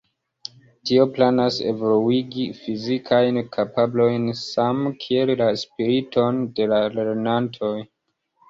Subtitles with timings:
[0.89, 7.75] Tio planas evoluigi fizikajn kapablojn same kiel la spiriton de la lernantoj.